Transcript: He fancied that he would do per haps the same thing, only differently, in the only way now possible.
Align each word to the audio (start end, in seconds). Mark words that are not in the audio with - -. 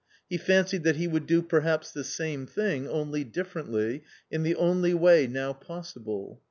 He 0.27 0.37
fancied 0.39 0.81
that 0.83 0.95
he 0.95 1.07
would 1.07 1.27
do 1.27 1.43
per 1.43 1.59
haps 1.59 1.91
the 1.91 2.03
same 2.03 2.47
thing, 2.47 2.87
only 2.87 3.23
differently, 3.23 4.03
in 4.31 4.41
the 4.41 4.55
only 4.55 4.95
way 4.95 5.27
now 5.27 5.53
possible. 5.53 6.39